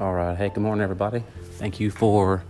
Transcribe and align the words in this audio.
All 0.00 0.14
right. 0.14 0.36
Hey, 0.36 0.48
good 0.48 0.60
morning, 0.60 0.84
everybody. 0.84 1.24
Thank 1.54 1.80
you 1.80 1.90
for 1.90 2.44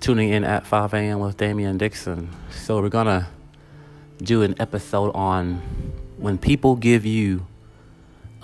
tuning 0.00 0.28
in 0.28 0.44
at 0.44 0.64
5 0.64 0.94
a.m. 0.94 1.18
with 1.18 1.36
Damien 1.36 1.76
Dixon. 1.76 2.30
So, 2.52 2.80
we're 2.80 2.88
going 2.88 3.06
to 3.06 3.26
do 4.18 4.42
an 4.42 4.54
episode 4.60 5.10
on 5.10 5.56
when 6.18 6.38
people 6.38 6.76
give 6.76 7.04
you 7.04 7.48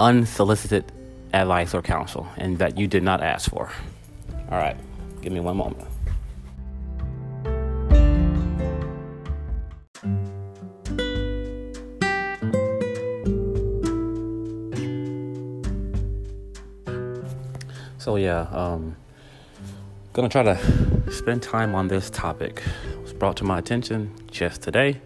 unsolicited 0.00 0.90
advice 1.32 1.74
or 1.74 1.82
counsel 1.82 2.26
and 2.36 2.58
that 2.58 2.76
you 2.76 2.88
did 2.88 3.04
not 3.04 3.22
ask 3.22 3.48
for. 3.48 3.70
All 4.50 4.58
right. 4.58 4.76
Give 5.22 5.32
me 5.32 5.38
one 5.38 5.56
moment. 5.56 5.89
So 18.10 18.16
yeah, 18.16 18.48
um, 18.50 18.96
gonna 20.14 20.28
try 20.28 20.42
to 20.42 21.12
spend 21.12 21.44
time 21.44 21.76
on 21.76 21.86
this 21.86 22.10
topic. 22.10 22.60
It 22.90 23.00
was 23.00 23.12
brought 23.12 23.36
to 23.36 23.44
my 23.44 23.60
attention 23.60 24.12
just 24.28 24.62
today. 24.62 25.00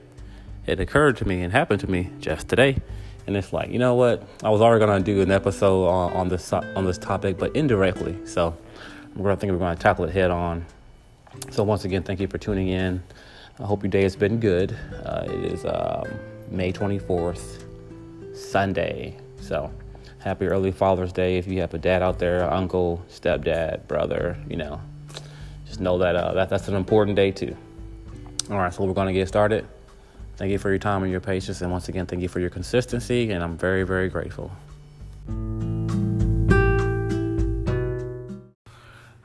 It 0.66 0.80
occurred 0.80 1.18
to 1.18 1.28
me 1.28 1.42
and 1.42 1.52
happened 1.52 1.80
to 1.80 1.86
me 1.86 2.08
just 2.18 2.48
today, 2.48 2.78
and 3.26 3.36
it's 3.36 3.52
like, 3.52 3.68
you 3.68 3.78
know 3.78 3.94
what? 3.94 4.26
I 4.42 4.48
was 4.48 4.62
already 4.62 4.86
gonna 4.86 5.04
do 5.04 5.20
an 5.20 5.30
episode 5.30 5.86
on, 5.86 6.12
on 6.14 6.28
this 6.30 6.50
on 6.50 6.86
this 6.86 6.96
topic, 6.96 7.36
but 7.36 7.54
indirectly. 7.54 8.16
So 8.24 8.56
I'm 9.14 9.22
gonna 9.22 9.36
think 9.36 9.52
we're 9.52 9.58
gonna 9.58 9.76
tackle 9.76 10.06
it 10.06 10.10
head 10.10 10.30
on. 10.30 10.64
So 11.50 11.62
once 11.62 11.84
again, 11.84 12.04
thank 12.04 12.20
you 12.20 12.26
for 12.26 12.38
tuning 12.38 12.68
in. 12.68 13.02
I 13.60 13.64
hope 13.64 13.82
your 13.82 13.90
day 13.90 14.04
has 14.04 14.16
been 14.16 14.40
good. 14.40 14.74
Uh, 15.04 15.26
it 15.26 15.52
is 15.52 15.66
um, 15.66 16.06
May 16.50 16.72
24th, 16.72 17.64
Sunday. 18.34 19.18
So 19.42 19.70
happy 20.24 20.46
early 20.46 20.72
Father's 20.72 21.12
Day 21.12 21.36
if 21.36 21.46
you 21.46 21.60
have 21.60 21.74
a 21.74 21.78
dad 21.78 22.02
out 22.02 22.18
there, 22.18 22.50
uncle, 22.50 23.04
stepdad, 23.10 23.86
brother, 23.86 24.38
you 24.48 24.56
know. 24.56 24.80
Just 25.66 25.80
know 25.80 25.98
that, 25.98 26.16
uh, 26.16 26.32
that 26.32 26.48
that's 26.48 26.66
an 26.66 26.74
important 26.74 27.14
day 27.14 27.30
too. 27.30 27.54
All 28.50 28.56
right, 28.56 28.72
so 28.72 28.84
we're 28.84 28.94
going 28.94 29.08
to 29.08 29.12
get 29.12 29.28
started. 29.28 29.66
Thank 30.36 30.50
you 30.50 30.58
for 30.58 30.70
your 30.70 30.78
time 30.78 31.02
and 31.02 31.12
your 31.12 31.20
patience. 31.20 31.60
And 31.60 31.70
once 31.70 31.90
again, 31.90 32.06
thank 32.06 32.22
you 32.22 32.28
for 32.28 32.40
your 32.40 32.48
consistency. 32.48 33.30
And 33.30 33.44
I'm 33.44 33.58
very, 33.58 33.84
very 33.84 34.08
grateful. 34.08 34.50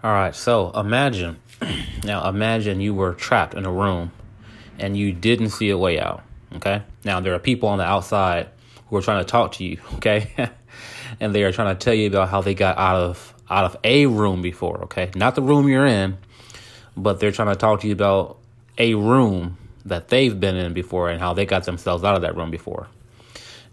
All 0.03 0.11
right, 0.11 0.35
so 0.35 0.71
imagine 0.71 1.37
now, 2.03 2.27
imagine 2.27 2.81
you 2.81 2.93
were 2.93 3.13
trapped 3.13 3.53
in 3.53 3.65
a 3.65 3.71
room 3.71 4.11
and 4.77 4.97
you 4.97 5.13
didn't 5.13 5.51
see 5.51 5.69
a 5.69 5.77
way 5.77 5.97
out. 5.97 6.23
Okay, 6.55 6.81
now 7.05 7.21
there 7.21 7.33
are 7.33 7.39
people 7.39 7.69
on 7.69 7.77
the 7.77 7.85
outside 7.85 8.49
who 8.89 8.97
are 8.97 9.01
trying 9.01 9.23
to 9.23 9.29
talk 9.29 9.53
to 9.53 9.63
you. 9.63 9.77
Okay, 9.95 10.31
and 11.19 11.33
they 11.33 11.43
are 11.43 11.51
trying 11.51 11.75
to 11.75 11.79
tell 11.83 11.93
you 11.93 12.07
about 12.07 12.29
how 12.29 12.41
they 12.41 12.53
got 12.53 12.77
out 12.77 12.95
of 12.95 13.33
out 13.49 13.65
of 13.65 13.77
a 13.83 14.05
room 14.05 14.41
before, 14.41 14.83
okay? 14.83 15.09
Not 15.15 15.35
the 15.35 15.41
room 15.41 15.67
you're 15.67 15.85
in, 15.85 16.17
but 16.95 17.19
they're 17.19 17.31
trying 17.31 17.49
to 17.49 17.55
talk 17.55 17.81
to 17.81 17.87
you 17.87 17.93
about 17.93 18.37
a 18.77 18.93
room 18.93 19.57
that 19.85 20.09
they've 20.09 20.39
been 20.39 20.55
in 20.55 20.73
before 20.73 21.09
and 21.09 21.19
how 21.19 21.33
they 21.33 21.45
got 21.45 21.63
themselves 21.63 22.03
out 22.03 22.15
of 22.15 22.21
that 22.21 22.35
room 22.35 22.51
before. 22.51 22.87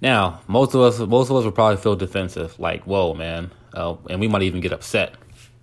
Now, 0.00 0.41
most 0.47 0.75
of 0.75 0.81
us 0.81 0.98
most 0.98 1.31
of 1.31 1.37
us 1.37 1.44
will 1.44 1.53
probably 1.53 1.78
feel 1.78 1.97
defensive, 1.97 2.59
like, 2.59 2.84
"Whoa, 2.84 3.14
man," 3.14 3.50
uh, 3.75 3.97
and 4.11 4.20
we 4.20 4.28
might 4.28 4.42
even 4.42 4.61
get 4.61 4.72
upset, 4.72 5.14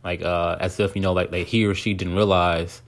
like 0.04 0.22
uh, 0.22 0.58
as 0.60 0.80
if 0.80 0.96
you 0.96 1.02
know, 1.02 1.14
like, 1.14 1.32
like 1.32 1.48
he 1.48 1.66
or 1.66 1.76
she 1.76 1.94
didn't 1.94 2.16
realize 2.16 2.82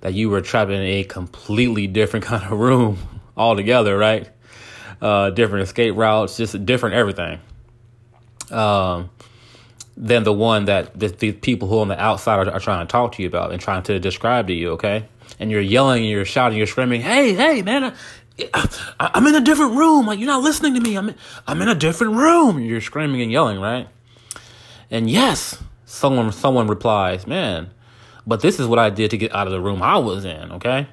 that 0.00 0.14
you 0.14 0.28
were 0.28 0.40
trapped 0.40 0.70
in 0.70 0.80
a 0.82 1.04
completely 1.04 1.86
different 1.86 2.24
kind 2.30 2.44
of 2.44 2.52
room 2.52 2.98
altogether, 3.36 3.96
right? 3.96 4.28
Uh, 5.04 5.28
different 5.28 5.64
escape 5.64 5.94
routes, 5.94 6.38
just 6.38 6.64
different 6.64 6.94
everything 6.94 7.38
um, 8.50 9.10
than 9.98 10.24
the 10.24 10.32
one 10.32 10.64
that 10.64 10.98
the, 10.98 11.08
the, 11.08 11.30
people 11.30 11.68
who 11.68 11.76
are 11.76 11.82
on 11.82 11.88
the 11.88 12.02
outside 12.02 12.48
are, 12.48 12.52
are, 12.54 12.58
trying 12.58 12.86
to 12.86 12.90
talk 12.90 13.12
to 13.12 13.22
you 13.22 13.28
about 13.28 13.52
and 13.52 13.60
trying 13.60 13.82
to 13.82 13.98
describe 13.98 14.46
to 14.46 14.54
you. 14.54 14.70
Okay, 14.70 15.06
and 15.38 15.50
you're 15.50 15.60
yelling, 15.60 16.04
and 16.04 16.10
you're 16.10 16.24
shouting, 16.24 16.56
you're 16.56 16.66
screaming, 16.66 17.02
"Hey, 17.02 17.34
hey, 17.34 17.60
man!" 17.60 17.94
I, 18.54 18.70
I'm 18.98 19.26
in 19.26 19.34
a 19.34 19.42
different 19.42 19.74
room. 19.74 20.06
Like 20.06 20.18
you're 20.18 20.26
not 20.26 20.42
listening 20.42 20.72
to 20.72 20.80
me. 20.80 20.96
I'm 20.96 21.10
in, 21.10 21.16
I'm 21.46 21.60
in 21.60 21.68
a 21.68 21.74
different 21.74 22.14
room. 22.14 22.58
You're 22.60 22.80
screaming 22.80 23.20
and 23.20 23.30
yelling, 23.30 23.60
right? 23.60 23.88
And 24.90 25.10
yes, 25.10 25.62
someone 25.84 26.32
someone 26.32 26.66
replies, 26.66 27.26
"Man, 27.26 27.68
but 28.26 28.40
this 28.40 28.58
is 28.58 28.66
what 28.66 28.78
I 28.78 28.88
did 28.88 29.10
to 29.10 29.18
get 29.18 29.34
out 29.34 29.46
of 29.46 29.52
the 29.52 29.60
room 29.60 29.82
I 29.82 29.98
was 29.98 30.24
in." 30.24 30.52
Okay, 30.52 30.88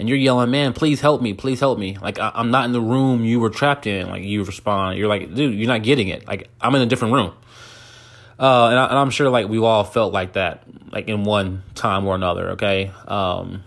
and 0.00 0.08
you're 0.08 0.18
yelling, 0.18 0.50
man, 0.50 0.72
please 0.72 1.00
help 1.00 1.20
me, 1.20 1.34
please 1.34 1.60
help 1.60 1.78
me. 1.78 1.98
Like, 2.00 2.18
I, 2.18 2.32
am 2.34 2.50
not 2.50 2.64
in 2.64 2.72
the 2.72 2.80
room 2.80 3.24
you 3.24 3.38
were 3.38 3.50
trapped 3.50 3.86
in. 3.86 4.08
Like, 4.08 4.24
you 4.24 4.42
respond, 4.42 4.98
you're 4.98 5.08
like, 5.08 5.34
dude, 5.34 5.54
you're 5.54 5.68
not 5.68 5.82
getting 5.82 6.08
it. 6.08 6.26
Like, 6.26 6.48
I'm 6.60 6.74
in 6.74 6.80
a 6.80 6.86
different 6.86 7.14
room. 7.14 7.34
Uh, 8.38 8.68
and, 8.68 8.78
I, 8.78 9.02
am 9.02 9.10
sure 9.10 9.28
like 9.28 9.48
we 9.48 9.58
all 9.58 9.84
felt 9.84 10.14
like 10.14 10.32
that, 10.32 10.64
like 10.90 11.08
in 11.08 11.24
one 11.24 11.62
time 11.74 12.06
or 12.06 12.14
another. 12.14 12.52
Okay. 12.52 12.90
Um, 13.06 13.62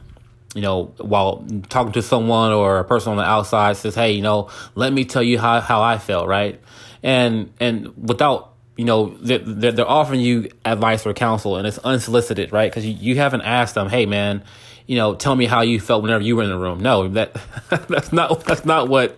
you 0.56 0.62
know, 0.62 0.86
while 0.98 1.46
talking 1.70 1.94
to 1.94 2.02
someone 2.02 2.52
or 2.52 2.80
a 2.80 2.84
person 2.84 3.12
on 3.12 3.18
the 3.18 3.24
outside 3.24 3.78
says, 3.78 3.94
Hey, 3.94 4.14
you 4.14 4.24
know, 4.24 4.50
let 4.74 4.92
me 4.92 5.06
tell 5.06 5.22
you 5.22 5.38
how, 5.38 5.62
how 5.62 5.84
I 5.84 6.00
felt. 6.00 6.28
Right. 6.28 6.60
And, 7.04 7.54
and 7.60 7.96
without, 7.96 8.54
you 8.76 8.86
know, 8.86 9.16
they're, 9.22 9.38
they're 9.38 9.88
offering 9.88 10.22
you 10.22 10.50
advice 10.66 11.06
or 11.06 11.14
counsel 11.14 11.58
and 11.58 11.68
it's 11.68 11.78
unsolicited, 11.78 12.52
right? 12.52 12.74
Cause 12.74 12.84
you, 12.84 12.94
you 12.94 13.16
haven't 13.18 13.42
asked 13.42 13.76
them, 13.76 13.90
Hey 13.90 14.08
man, 14.08 14.44
you 14.88 14.96
know, 14.96 15.16
tell 15.16 15.36
me 15.36 15.46
how 15.46 15.62
you 15.62 15.80
felt 15.80 16.04
whenever 16.04 16.24
you 16.24 16.36
were 16.36 16.44
in 16.44 16.50
the 16.50 16.58
room. 16.58 16.82
No, 16.82 17.08
that 17.10 17.34
that's 17.88 18.12
not 18.12 18.44
that's 18.46 18.66
not 18.66 18.90
what 18.90 19.18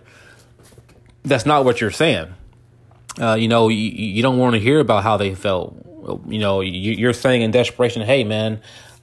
that's 1.23 1.45
not 1.45 1.65
what 1.65 1.81
you're 1.81 1.91
saying. 1.91 2.33
Uh, 3.19 3.35
you 3.35 3.47
know, 3.47 3.69
you, 3.69 3.77
you 3.77 4.21
don't 4.21 4.37
want 4.37 4.53
to 4.53 4.59
hear 4.59 4.79
about 4.79 5.03
how 5.03 5.17
they 5.17 5.33
felt. 5.35 5.81
You 6.27 6.37
know, 6.37 6.61
you, 6.61 7.09
are 7.09 7.13
saying 7.13 7.41
in 7.41 7.51
desperation, 7.51 8.03
"Hey, 8.03 8.23
man, 8.23 8.61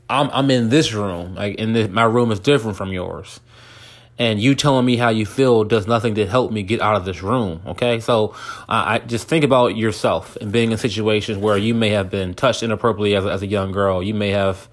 I'm 0.08 0.30
I'm 0.30 0.50
in 0.50 0.68
this 0.68 0.92
room. 0.92 1.34
Like, 1.34 1.56
in 1.56 1.72
this, 1.72 1.88
my 1.88 2.04
room 2.04 2.30
is 2.30 2.40
different 2.40 2.76
from 2.76 2.92
yours." 2.92 3.40
and 4.18 4.40
you 4.40 4.54
telling 4.54 4.84
me 4.84 4.96
how 4.96 5.08
you 5.08 5.24
feel 5.24 5.64
does 5.64 5.86
nothing 5.86 6.14
to 6.14 6.26
help 6.26 6.52
me 6.52 6.62
get 6.62 6.80
out 6.80 6.96
of 6.96 7.04
this 7.04 7.22
room. 7.22 7.62
Okay, 7.66 7.98
so 7.98 8.34
I 8.68 8.98
just 8.98 9.26
think 9.26 9.44
about 9.44 9.76
yourself 9.76 10.36
and 10.36 10.52
being 10.52 10.70
in 10.70 10.78
situations 10.78 11.38
where 11.38 11.56
you 11.56 11.74
may 11.74 11.90
have 11.90 12.10
been 12.10 12.34
touched 12.34 12.62
inappropriately 12.62 13.16
as, 13.16 13.24
as 13.24 13.42
a 13.42 13.46
young 13.46 13.72
girl. 13.72 14.02
You 14.02 14.14
may 14.14 14.30
have 14.30 14.68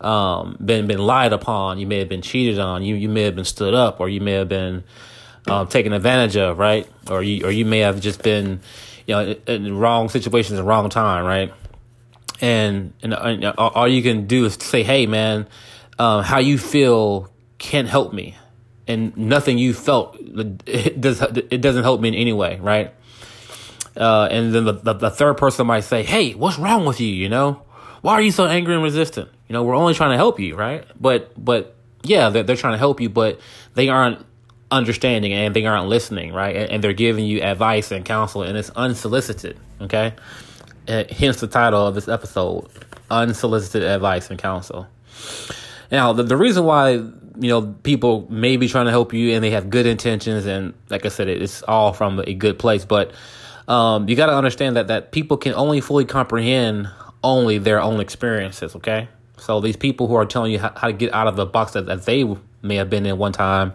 um, 0.00 0.56
been 0.64 0.86
been 0.86 0.98
lied 0.98 1.32
upon, 1.32 1.78
you 1.78 1.86
may 1.86 1.98
have 1.98 2.08
been 2.08 2.22
cheated 2.22 2.58
on, 2.58 2.82
you 2.82 2.94
you 2.94 3.08
may 3.08 3.22
have 3.22 3.34
been 3.34 3.44
stood 3.44 3.74
up, 3.74 4.00
or 4.00 4.08
you 4.08 4.20
may 4.20 4.32
have 4.32 4.48
been 4.48 4.84
um, 5.48 5.66
taken 5.66 5.92
advantage 5.92 6.36
of, 6.36 6.58
right? 6.58 6.86
Or 7.10 7.22
you 7.22 7.46
or 7.46 7.50
you 7.50 7.64
may 7.64 7.80
have 7.80 8.00
just 8.00 8.22
been, 8.22 8.60
you 9.06 9.14
know, 9.14 9.36
in, 9.46 9.76
wrong 9.76 10.08
situations 10.08 10.58
at 10.58 10.62
the 10.62 10.68
wrong 10.68 10.88
time, 10.88 11.24
right? 11.24 11.52
And 12.40 12.92
and, 13.02 13.12
and 13.12 13.44
all 13.58 13.88
you 13.88 14.02
can 14.02 14.26
do 14.26 14.44
is 14.44 14.54
say, 14.54 14.82
"Hey, 14.82 15.06
man, 15.06 15.46
um, 15.98 16.22
how 16.22 16.38
you 16.38 16.58
feel 16.58 17.32
can't 17.58 17.88
help 17.88 18.12
me," 18.12 18.36
and 18.86 19.16
nothing 19.16 19.58
you 19.58 19.74
felt 19.74 20.16
it 20.66 21.00
does 21.00 21.20
it 21.22 21.60
doesn't 21.60 21.82
help 21.82 22.00
me 22.00 22.08
in 22.08 22.14
any 22.14 22.32
way, 22.32 22.58
right? 22.60 22.94
Uh, 23.96 24.28
and 24.30 24.54
then 24.54 24.64
the, 24.64 24.72
the, 24.72 24.92
the 24.92 25.10
third 25.10 25.36
person 25.38 25.66
might 25.66 25.80
say, 25.80 26.04
"Hey, 26.04 26.34
what's 26.34 26.58
wrong 26.58 26.84
with 26.84 27.00
you?" 27.00 27.08
You 27.08 27.28
know, 27.28 27.62
why 28.00 28.12
are 28.12 28.22
you 28.22 28.30
so 28.30 28.46
angry 28.46 28.74
and 28.74 28.82
resistant? 28.84 29.28
You 29.48 29.54
know, 29.54 29.64
we're 29.64 29.74
only 29.74 29.94
trying 29.94 30.10
to 30.10 30.16
help 30.16 30.38
you, 30.38 30.56
right? 30.56 30.84
But 31.00 31.32
but 31.42 31.74
yeah, 32.02 32.28
they're, 32.28 32.42
they're 32.42 32.56
trying 32.56 32.74
to 32.74 32.78
help 32.78 33.00
you, 33.00 33.08
but 33.08 33.40
they 33.74 33.88
aren't 33.88 34.24
understanding 34.70 35.32
and 35.32 35.54
they 35.54 35.64
aren't 35.64 35.88
listening, 35.88 36.32
right? 36.32 36.54
And, 36.54 36.70
and 36.70 36.84
they're 36.84 36.92
giving 36.92 37.24
you 37.24 37.42
advice 37.42 37.90
and 37.90 38.04
counsel, 38.04 38.42
and 38.42 38.56
it's 38.56 38.70
unsolicited. 38.70 39.58
Okay, 39.80 40.14
uh, 40.86 41.04
hence 41.10 41.40
the 41.40 41.46
title 41.46 41.86
of 41.86 41.94
this 41.94 42.08
episode: 42.08 42.68
unsolicited 43.10 43.88
advice 43.88 44.30
and 44.30 44.38
counsel. 44.38 44.86
Now, 45.90 46.12
the, 46.12 46.22
the 46.22 46.36
reason 46.36 46.64
why 46.64 46.90
you 46.90 47.14
know 47.48 47.74
people 47.82 48.26
may 48.30 48.56
be 48.56 48.68
trying 48.68 48.86
to 48.86 48.90
help 48.90 49.12
you 49.12 49.34
and 49.34 49.42
they 49.42 49.50
have 49.50 49.70
good 49.70 49.86
intentions, 49.86 50.46
and 50.46 50.74
like 50.90 51.06
I 51.06 51.08
said, 51.08 51.28
it's 51.28 51.62
all 51.62 51.92
from 51.92 52.20
a 52.20 52.34
good 52.34 52.58
place, 52.58 52.84
but 52.84 53.12
um, 53.66 54.08
you 54.08 54.16
got 54.16 54.26
to 54.26 54.36
understand 54.36 54.76
that 54.76 54.88
that 54.88 55.12
people 55.12 55.36
can 55.36 55.54
only 55.54 55.80
fully 55.80 56.04
comprehend 56.04 56.88
only 57.24 57.58
their 57.58 57.80
own 57.80 58.00
experiences. 58.00 58.76
Okay, 58.76 59.08
so 59.40 59.60
these 59.60 59.76
people 59.76 60.06
who 60.06 60.14
are 60.14 60.26
telling 60.26 60.52
you 60.52 60.58
how, 60.58 60.72
how 60.76 60.86
to 60.88 60.92
get 60.92 61.12
out 61.12 61.26
of 61.26 61.36
the 61.36 61.46
box 61.46 61.72
that, 61.72 61.86
that 61.86 62.04
they 62.04 62.24
may 62.62 62.76
have 62.76 62.90
been 62.90 63.06
in 63.06 63.18
one 63.18 63.32
time, 63.32 63.72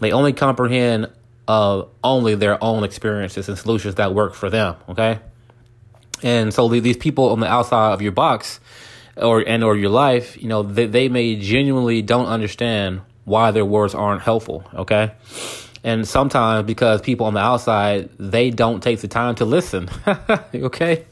they 0.00 0.12
only 0.12 0.32
comprehend 0.32 1.10
uh, 1.46 1.84
only 2.04 2.34
their 2.34 2.62
own 2.62 2.84
experiences 2.84 3.48
and 3.48 3.58
solutions 3.58 3.96
that 3.96 4.14
work 4.14 4.34
for 4.34 4.50
them. 4.50 4.76
Okay, 4.88 5.18
and 6.22 6.52
so 6.52 6.68
these 6.68 6.96
people 6.96 7.30
on 7.30 7.40
the 7.40 7.48
outside 7.48 7.92
of 7.92 8.02
your 8.02 8.12
box 8.12 8.60
or 9.16 9.42
and 9.46 9.64
or 9.64 9.76
your 9.76 9.90
life, 9.90 10.40
you 10.40 10.48
know, 10.48 10.62
they, 10.62 10.86
they 10.86 11.08
may 11.08 11.36
genuinely 11.36 12.02
don't 12.02 12.26
understand 12.26 13.00
why 13.24 13.50
their 13.50 13.64
words 13.64 13.94
aren't 13.94 14.22
helpful. 14.22 14.64
Okay. 14.74 15.12
And 15.84 16.08
sometimes 16.08 16.66
because 16.66 17.00
people 17.00 17.26
on 17.26 17.34
the 17.34 17.40
outside, 17.40 18.10
they 18.18 18.50
don't 18.50 18.82
take 18.82 19.00
the 19.00 19.08
time 19.08 19.36
to 19.36 19.44
listen. 19.44 19.88
okay. 20.54 21.04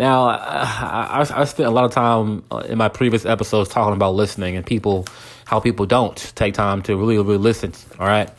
Now, 0.00 0.28
I, 0.30 1.26
I, 1.28 1.40
I 1.42 1.44
spent 1.44 1.68
a 1.68 1.70
lot 1.70 1.84
of 1.84 1.92
time 1.92 2.42
uh, 2.50 2.62
in 2.66 2.78
my 2.78 2.88
previous 2.88 3.26
episodes 3.26 3.68
talking 3.68 3.92
about 3.92 4.14
listening 4.14 4.56
and 4.56 4.64
people, 4.64 5.04
how 5.44 5.60
people 5.60 5.84
don't 5.84 6.16
take 6.36 6.54
time 6.54 6.80
to 6.84 6.96
really, 6.96 7.18
really 7.18 7.36
listen. 7.36 7.74
All 7.98 8.06
right. 8.06 8.30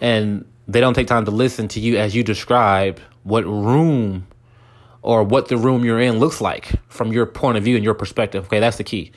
And 0.00 0.44
they 0.68 0.78
don't 0.78 0.94
take 0.94 1.08
time 1.08 1.24
to 1.24 1.32
listen 1.32 1.66
to 1.66 1.80
you 1.80 1.98
as 1.98 2.14
you 2.14 2.22
describe 2.22 3.00
what 3.24 3.44
room 3.44 4.28
or 5.02 5.24
what 5.24 5.48
the 5.48 5.56
room 5.56 5.84
you're 5.84 6.00
in 6.00 6.20
looks 6.20 6.40
like 6.40 6.74
from 6.88 7.10
your 7.10 7.26
point 7.26 7.58
of 7.58 7.64
view 7.64 7.74
and 7.74 7.84
your 7.84 7.94
perspective. 7.94 8.44
Okay, 8.46 8.60
that's 8.60 8.76
the 8.76 8.84
key. 8.84 9.10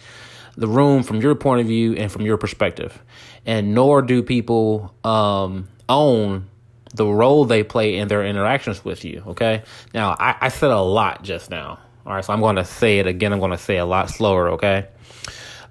The 0.56 0.68
room 0.68 1.04
from 1.04 1.22
your 1.22 1.36
point 1.36 1.62
of 1.62 1.68
view 1.68 1.94
and 1.94 2.12
from 2.12 2.24
your 2.24 2.38
perspective. 2.38 3.04
And 3.46 3.76
nor 3.76 4.02
do 4.02 4.24
people 4.24 4.96
um, 5.04 5.68
own 5.88 6.50
the 6.94 7.06
role 7.06 7.46
they 7.46 7.64
play 7.64 7.98
in 7.98 8.08
their 8.08 8.26
interactions 8.26 8.84
with 8.86 9.04
you. 9.04 9.24
Okay. 9.28 9.64
Now, 9.94 10.16
I, 10.20 10.36
I 10.42 10.50
said 10.50 10.72
a 10.72 10.82
lot 10.82 11.24
just 11.24 11.50
now. 11.50 11.80
All 12.06 12.14
right. 12.14 12.24
So 12.24 12.34
I'm 12.34 12.40
going 12.40 12.58
to 12.58 12.66
say 12.66 13.00
it 13.00 13.08
again. 13.08 13.34
I'm 13.34 13.40
going 13.40 13.52
to 13.52 13.58
say 13.58 13.78
a 13.78 13.86
lot 13.86 14.10
slower. 14.10 14.50
Okay. 14.52 14.88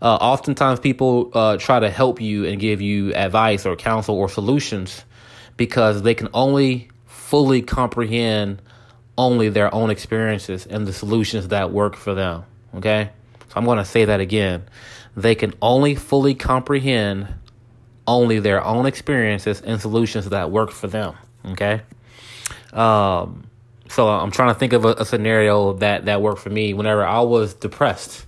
Uh, 0.00 0.16
oftentimes, 0.16 0.80
people 0.80 1.30
uh, 1.32 1.56
try 1.58 1.78
to 1.78 1.88
help 1.88 2.20
you 2.20 2.44
and 2.44 2.60
give 2.60 2.80
you 2.80 3.14
advice 3.14 3.64
or 3.64 3.76
counsel 3.76 4.16
or 4.16 4.28
solutions 4.28 5.04
because 5.56 6.02
they 6.02 6.14
can 6.14 6.28
only 6.34 6.90
fully 7.06 7.62
comprehend 7.62 8.60
only 9.16 9.48
their 9.48 9.72
own 9.74 9.90
experiences 9.90 10.66
and 10.66 10.86
the 10.86 10.92
solutions 10.92 11.48
that 11.48 11.70
work 11.70 11.96
for 11.96 12.14
them. 12.14 12.44
Okay? 12.74 13.10
So 13.48 13.52
I'm 13.56 13.64
going 13.64 13.78
to 13.78 13.84
say 13.84 14.06
that 14.06 14.20
again. 14.20 14.64
They 15.16 15.34
can 15.34 15.54
only 15.60 15.94
fully 15.94 16.34
comprehend 16.34 17.28
only 18.06 18.40
their 18.40 18.64
own 18.64 18.86
experiences 18.86 19.60
and 19.60 19.80
solutions 19.80 20.28
that 20.30 20.50
work 20.50 20.70
for 20.70 20.86
them. 20.86 21.14
Okay? 21.46 21.82
Um, 22.72 23.44
so 23.88 24.08
I'm 24.08 24.30
trying 24.30 24.52
to 24.52 24.58
think 24.58 24.72
of 24.72 24.84
a, 24.84 24.88
a, 24.94 25.04
scenario 25.04 25.74
that, 25.74 26.06
that 26.06 26.22
worked 26.22 26.40
for 26.40 26.50
me 26.50 26.72
whenever 26.72 27.04
I 27.04 27.20
was 27.20 27.54
depressed. 27.54 28.24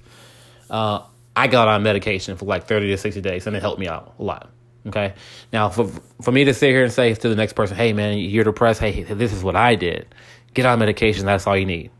Uh, 0.68 1.02
I 1.34 1.46
got 1.46 1.68
on 1.68 1.82
medication 1.82 2.36
for 2.36 2.44
like 2.44 2.66
30 2.66 2.88
to 2.88 2.98
60 2.98 3.20
days 3.20 3.46
and 3.46 3.56
it 3.56 3.60
helped 3.60 3.80
me 3.80 3.88
out 3.88 4.14
a 4.18 4.22
lot. 4.22 4.50
Okay. 4.86 5.14
Now, 5.52 5.70
for, 5.70 5.88
for 6.20 6.30
me 6.30 6.44
to 6.44 6.52
sit 6.52 6.68
here 6.68 6.84
and 6.84 6.92
say 6.92 7.14
to 7.14 7.28
the 7.28 7.34
next 7.34 7.54
person, 7.54 7.76
hey, 7.76 7.94
man, 7.94 8.18
you're 8.18 8.44
depressed. 8.44 8.80
Hey, 8.80 9.02
this 9.02 9.32
is 9.32 9.42
what 9.42 9.56
I 9.56 9.74
did 9.74 10.06
get 10.54 10.64
on 10.66 10.78
medication. 10.78 11.26
That's 11.26 11.46
all 11.46 11.56
you 11.56 11.66
need. 11.66 11.90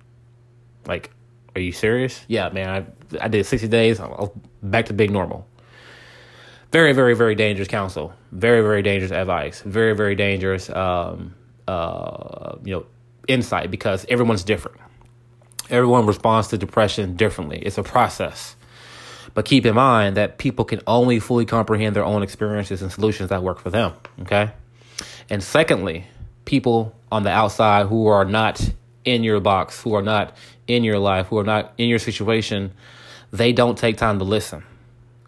Like, 0.87 1.11
are 1.55 1.61
you 1.61 1.73
serious? 1.73 2.25
Yeah, 2.29 2.49
man. 2.49 2.69
I, 2.69 3.25
I 3.25 3.29
did 3.29 3.45
60 3.45 3.69
days. 3.69 4.01
I 4.01 4.07
was 4.07 4.31
back 4.63 4.87
to 4.87 4.93
big 4.93 5.11
normal. 5.11 5.47
Very, 6.75 6.93
very, 6.93 7.15
very 7.15 7.37
dangerous 7.37 7.69
counsel. 7.69 8.13
Very, 8.33 8.61
very 8.61 8.83
dangerous 8.83 9.13
advice. 9.13 9.61
Very, 9.61 9.95
very 9.95 10.17
dangerous, 10.17 10.69
um, 10.71 11.33
uh, 11.69 12.57
you 12.65 12.75
know, 12.75 12.87
insight 13.29 13.71
because 13.71 14.05
everyone's 14.09 14.43
different. 14.43 14.79
Everyone 15.71 16.05
responds 16.05 16.49
to 16.49 16.59
depression 16.59 17.15
differently. 17.15 17.61
It's 17.61 17.79
a 17.79 17.85
process. 17.85 18.57
But 19.35 19.45
keep 19.45 19.65
in 19.65 19.77
mind 19.77 20.17
that 20.17 20.39
people 20.39 20.65
can 20.65 20.81
only 20.89 21.21
fully 21.21 21.45
comprehend 21.45 21.95
their 21.95 22.05
own 22.05 22.25
experiences 22.25 22.83
and 22.83 22.91
solutions 22.91 23.29
that 23.29 23.45
work 23.45 23.61
for 23.61 23.71
them. 23.71 23.93
Okay. 24.23 24.51
And 25.31 25.45
secondly, 25.45 26.09
people 26.45 26.93
on 27.13 27.23
the 27.23 27.31
outside 27.31 27.87
who 27.87 28.09
are 28.09 28.25
not 28.25 28.69
in 29.05 29.23
your 29.23 29.39
box, 29.39 29.81
who 29.81 29.95
are 29.95 30.03
not 30.03 30.37
in 30.67 30.83
your 30.83 30.99
life, 30.99 31.29
who 31.29 31.39
are 31.39 31.45
not 31.45 31.73
in 31.79 31.89
your 31.89 32.01
situation, 32.01 32.73
they 33.31 33.53
don't 33.53 33.79
take 33.79 33.97
time 33.97 34.19
to 34.19 34.25
listen. 34.25 34.65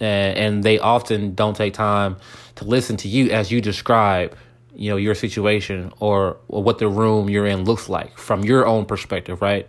And, 0.00 0.38
and 0.38 0.64
they 0.64 0.78
often 0.78 1.34
don't 1.34 1.56
take 1.56 1.74
time 1.74 2.16
to 2.56 2.64
listen 2.64 2.96
to 2.98 3.08
you 3.08 3.30
as 3.30 3.50
you 3.50 3.60
describe, 3.60 4.36
you 4.74 4.90
know, 4.90 4.96
your 4.96 5.14
situation 5.14 5.92
or, 6.00 6.36
or 6.48 6.62
what 6.62 6.78
the 6.78 6.88
room 6.88 7.30
you're 7.30 7.46
in 7.46 7.64
looks 7.64 7.88
like 7.88 8.18
from 8.18 8.44
your 8.44 8.66
own 8.66 8.84
perspective, 8.84 9.40
right? 9.40 9.68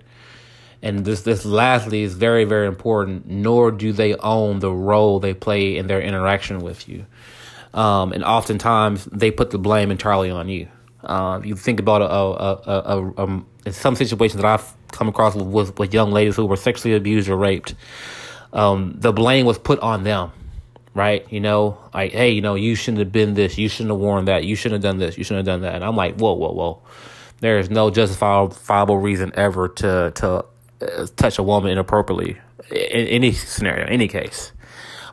And 0.82 1.06
this, 1.06 1.22
this 1.22 1.46
lastly 1.46 2.04
is 2.04 2.14
very, 2.14 2.46
very 2.46 2.68
important, 2.68 3.28
nor 3.28 3.72
do 3.72 3.92
they 3.92 4.16
own 4.16 4.60
the 4.60 4.72
role 4.72 5.20
they 5.20 5.34
play 5.34 5.76
in 5.78 5.88
their 5.88 6.02
interaction 6.02 6.60
with 6.60 6.88
you. 6.88 7.06
Um, 7.74 8.12
and 8.14 8.24
oftentimes 8.24 9.06
they 9.06 9.32
put 9.32 9.52
the 9.52 9.58
blame 9.58 9.92
entirely 9.92 10.30
on 10.30 10.50
you. 10.50 10.68
Uh, 11.04 11.42
you 11.44 11.56
think 11.56 11.80
about 11.80 12.02
a, 12.02 12.06
a, 12.06 12.54
a, 12.66 12.98
a 12.98 13.24
um, 13.24 13.46
some 13.72 13.96
situations 13.96 14.42
that 14.42 14.46
I've 14.46 14.74
come 14.92 15.08
across 15.08 15.36
with, 15.36 15.78
with 15.78 15.94
young 15.94 16.12
ladies 16.12 16.36
who 16.36 16.46
were 16.46 16.56
sexually 16.56 16.96
abused 16.96 17.30
or 17.30 17.38
raped. 17.38 17.76
Um, 18.54 18.96
the 18.98 19.12
blame 19.12 19.46
was 19.46 19.58
put 19.58 19.80
on 19.80 20.04
them, 20.04 20.32
right? 20.94 21.26
You 21.32 21.40
know, 21.40 21.78
like, 21.94 22.12
hey, 22.12 22.32
you 22.32 22.42
know, 22.42 22.56
you 22.56 22.76
shouldn't 22.76 23.00
have 23.00 23.12
been 23.12 23.34
this, 23.34 23.58
you 23.58 23.70
shouldn't 23.70 23.92
have 23.92 24.00
worn 24.00 24.26
that, 24.26 24.46
you 24.46 24.56
shouldn't 24.56 24.84
have 24.84 24.90
done 24.90 25.00
this, 25.00 25.18
you 25.18 25.24
shouldn't 25.24 25.48
have 25.48 25.54
done 25.54 25.62
that. 25.62 25.76
And 25.76 25.84
I'm 25.84 25.96
like, 25.96 26.20
whoa, 26.20 26.34
whoa, 26.34 26.52
whoa. 26.52 26.82
There 27.40 27.60
is 27.60 27.70
no 27.70 27.92
justifiable 27.92 28.98
reason 28.98 29.32
ever 29.36 29.68
to 29.68 30.12
to 30.16 30.46
uh, 30.82 31.08
touch 31.16 31.38
a 31.38 31.44
woman 31.44 31.72
inappropriately 31.72 32.38
in 32.72 33.08
any 33.08 33.32
scenario, 33.32 33.86
any 33.86 34.08
case, 34.08 34.52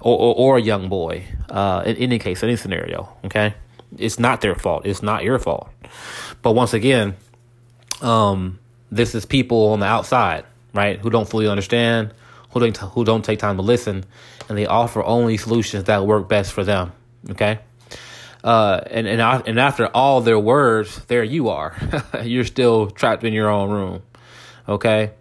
or 0.00 0.18
or, 0.18 0.34
or 0.34 0.56
a 0.56 0.62
young 0.62 0.88
boy, 0.88 1.24
uh, 1.50 1.82
in 1.84 1.96
any 1.96 2.18
case, 2.18 2.42
any 2.42 2.56
scenario. 2.56 3.14
Okay, 3.26 3.54
it's 3.98 4.18
not 4.18 4.40
their 4.40 4.54
fault. 4.54 4.86
It's 4.86 5.02
not 5.02 5.22
your 5.22 5.38
fault. 5.38 5.68
But 6.40 6.52
once 6.52 6.72
again, 6.72 7.14
um, 8.00 8.58
this 8.90 9.14
is 9.14 9.26
people 9.26 9.72
on 9.72 9.80
the 9.80 9.86
outside, 9.86 10.44
right, 10.72 10.98
who 10.98 11.10
don't 11.10 11.28
fully 11.28 11.48
understand, 11.48 12.14
who 12.54 12.60
don't 12.60 12.76
who 12.76 13.04
don't 13.04 13.24
take 13.24 13.40
time 13.40 13.56
to 13.56 13.62
listen, 13.62 14.04
and 14.48 14.56
they 14.56 14.66
offer 14.66 15.02
only 15.02 15.36
solutions 15.36 15.84
that 15.84 16.06
work 16.06 16.28
best 16.28 16.52
for 16.52 16.64
them. 16.64 16.92
Okay. 17.30 17.58
Uh, 18.42 18.80
and 18.90 19.06
and 19.06 19.20
and 19.20 19.58
after 19.58 19.88
all 19.88 20.20
their 20.20 20.38
words, 20.38 21.04
there 21.06 21.24
you 21.24 21.48
are. 21.48 21.76
You're 22.22 22.44
still 22.44 22.90
trapped 22.90 23.24
in 23.24 23.32
your 23.32 23.50
own 23.50 23.70
room. 23.70 24.02
Okay. 24.68 25.12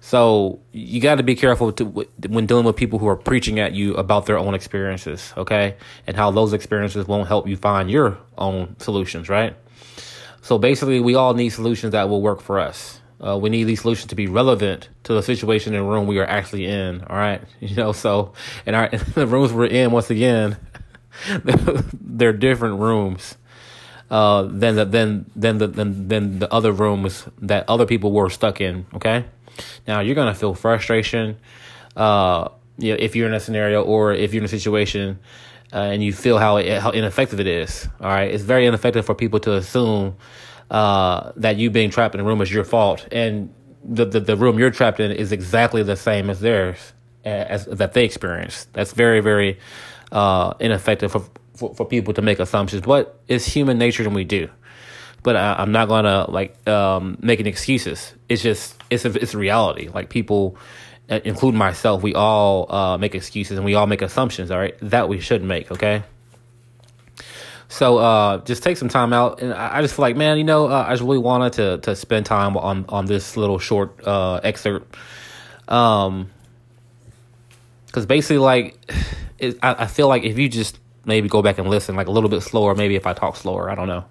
So 0.00 0.60
you 0.72 1.00
got 1.00 1.16
to 1.16 1.22
be 1.22 1.36
careful 1.36 1.72
to, 1.72 1.84
when 2.28 2.46
dealing 2.46 2.64
with 2.64 2.74
people 2.74 2.98
who 2.98 3.06
are 3.06 3.16
preaching 3.16 3.60
at 3.60 3.74
you 3.74 3.94
about 3.94 4.26
their 4.26 4.38
own 4.38 4.54
experiences, 4.54 5.32
okay, 5.36 5.76
and 6.06 6.16
how 6.16 6.32
those 6.32 6.52
experiences 6.52 7.06
won't 7.06 7.28
help 7.28 7.46
you 7.46 7.56
find 7.56 7.90
your 7.90 8.18
own 8.36 8.74
solutions, 8.80 9.28
right? 9.28 9.54
So 10.42 10.58
basically, 10.58 11.00
we 11.00 11.14
all 11.14 11.34
need 11.34 11.50
solutions 11.50 11.92
that 11.92 12.08
will 12.08 12.22
work 12.22 12.40
for 12.40 12.58
us. 12.58 12.99
Uh, 13.24 13.36
we 13.36 13.50
need 13.50 13.64
these 13.64 13.82
solutions 13.82 14.08
to 14.08 14.14
be 14.14 14.26
relevant 14.26 14.88
to 15.04 15.12
the 15.12 15.22
situation 15.22 15.74
the 15.74 15.82
room 15.82 16.06
we 16.06 16.18
are 16.18 16.26
actually 16.26 16.64
in. 16.64 17.02
All 17.02 17.16
right, 17.16 17.42
you 17.60 17.76
know. 17.76 17.92
So 17.92 18.32
in 18.66 18.74
our 18.74 18.86
in 18.86 19.00
the 19.14 19.26
rooms 19.26 19.52
we're 19.52 19.66
in, 19.66 19.90
once 19.90 20.10
again, 20.10 20.56
they're 21.44 22.32
different 22.32 22.80
rooms 22.80 23.36
uh, 24.10 24.42
than 24.42 24.76
the 24.76 24.84
than 24.84 25.30
than 25.36 25.58
the 25.58 25.66
than, 25.66 26.08
than 26.08 26.38
the 26.38 26.52
other 26.52 26.72
rooms 26.72 27.24
that 27.40 27.68
other 27.68 27.86
people 27.86 28.12
were 28.12 28.30
stuck 28.30 28.60
in. 28.60 28.86
Okay. 28.94 29.24
Now 29.86 30.00
you're 30.00 30.14
gonna 30.14 30.34
feel 30.34 30.54
frustration, 30.54 31.36
uh, 31.96 32.48
you 32.78 32.92
know, 32.92 32.96
if 32.98 33.14
you're 33.14 33.28
in 33.28 33.34
a 33.34 33.40
scenario 33.40 33.82
or 33.82 34.12
if 34.12 34.32
you're 34.32 34.40
in 34.40 34.46
a 34.46 34.48
situation 34.48 35.18
uh, 35.72 35.76
and 35.76 36.02
you 36.02 36.12
feel 36.12 36.38
how 36.38 36.56
it, 36.56 36.80
how 36.80 36.90
ineffective 36.90 37.40
it 37.40 37.46
is. 37.46 37.86
All 38.00 38.08
right, 38.08 38.30
it's 38.30 38.44
very 38.44 38.66
ineffective 38.66 39.04
for 39.04 39.14
people 39.14 39.40
to 39.40 39.54
assume 39.54 40.16
uh, 40.70 41.32
that 41.36 41.56
you 41.56 41.70
being 41.70 41.90
trapped 41.90 42.14
in 42.14 42.20
a 42.20 42.24
room 42.24 42.40
is 42.40 42.52
your 42.52 42.64
fault, 42.64 43.06
and 43.12 43.52
the, 43.84 44.04
the, 44.04 44.20
the 44.20 44.36
room 44.36 44.58
you're 44.58 44.70
trapped 44.70 45.00
in 45.00 45.10
is 45.10 45.32
exactly 45.32 45.82
the 45.82 45.96
same 45.96 46.30
as 46.30 46.40
theirs 46.40 46.92
as, 47.24 47.66
as 47.66 47.78
that 47.78 47.92
they 47.92 48.04
experienced. 48.04 48.72
That's 48.72 48.92
very 48.92 49.20
very 49.20 49.58
uh, 50.12 50.54
ineffective 50.60 51.12
for, 51.12 51.24
for, 51.54 51.74
for 51.74 51.84
people 51.84 52.14
to 52.14 52.22
make 52.22 52.38
assumptions, 52.38 52.82
but 52.82 53.20
it's 53.28 53.46
human 53.46 53.78
nature 53.78 54.04
and 54.04 54.14
we 54.14 54.24
do 54.24 54.48
but 55.22 55.36
I, 55.36 55.62
am 55.62 55.72
not 55.72 55.88
gonna 55.88 56.30
like 56.30 56.66
um, 56.68 57.18
making 57.20 57.46
excuses. 57.46 58.14
It's 58.28 58.42
just 58.42 58.82
it's 58.90 59.04
a 59.04 59.12
it's 59.20 59.34
a 59.34 59.38
reality. 59.38 59.88
Like 59.88 60.08
people, 60.08 60.56
uh, 61.08 61.20
including 61.24 61.58
myself, 61.58 62.02
we 62.02 62.14
all 62.14 62.72
uh, 62.72 62.98
make 62.98 63.14
excuses 63.14 63.58
and 63.58 63.64
we 63.64 63.74
all 63.74 63.86
make 63.86 64.02
assumptions. 64.02 64.50
All 64.50 64.58
right, 64.58 64.76
that 64.82 65.08
we 65.08 65.20
should 65.20 65.42
make. 65.42 65.70
Okay. 65.70 66.02
So 67.70 67.98
uh, 67.98 68.38
just 68.44 68.64
take 68.64 68.76
some 68.76 68.88
time 68.88 69.12
out, 69.12 69.40
and 69.40 69.54
I, 69.54 69.80
just 69.80 69.94
feel 69.94 70.02
like, 70.02 70.16
man, 70.16 70.38
you 70.38 70.44
know, 70.44 70.66
uh, 70.66 70.84
I 70.88 70.92
just 70.92 71.02
really 71.02 71.18
wanted 71.18 71.52
to 71.54 71.78
to 71.78 71.94
spend 71.94 72.26
time 72.26 72.56
on 72.56 72.84
on 72.88 73.06
this 73.06 73.36
little 73.36 73.60
short 73.60 74.04
uh, 74.04 74.40
excerpt, 74.42 74.96
um, 75.68 76.30
because 77.86 78.06
basically, 78.06 78.38
like, 78.38 78.76
it, 79.38 79.56
I, 79.62 79.84
I 79.84 79.86
feel 79.86 80.08
like 80.08 80.24
if 80.24 80.36
you 80.36 80.48
just 80.48 80.80
maybe 81.04 81.28
go 81.28 81.42
back 81.42 81.58
and 81.58 81.70
listen, 81.70 81.94
like 81.94 82.08
a 82.08 82.10
little 82.10 82.28
bit 82.28 82.42
slower, 82.42 82.74
maybe 82.74 82.96
if 82.96 83.06
I 83.06 83.12
talk 83.12 83.36
slower, 83.36 83.70
I 83.70 83.76
don't 83.76 83.88
know 83.88 84.04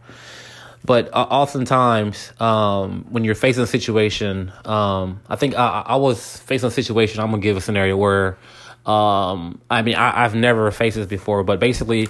but 0.86 1.10
uh, 1.14 1.28
oftentimes, 1.30 2.32
um, 2.40 3.06
when 3.10 3.24
you're 3.24 3.36
facing 3.36 3.64
a 3.64 3.68
situation, 3.68 4.52
um, 4.66 5.20
I 5.28 5.36
think 5.36 5.56
I, 5.56 5.84
I, 5.86 5.96
was 5.98 6.38
facing 6.38 6.68
a 6.68 6.72
situation. 6.72 7.20
I'm 7.20 7.30
gonna 7.32 7.42
give 7.42 7.58
a 7.58 7.62
scenario 7.62 7.98
where, 7.98 8.38
um, 8.86 9.60
I 9.70 9.82
mean, 9.82 9.96
I, 9.96 10.24
have 10.24 10.36
never 10.36 10.72
faced 10.72 10.96
this 10.96 11.06
before, 11.06 11.44
but 11.44 11.60
basically, 11.60 12.08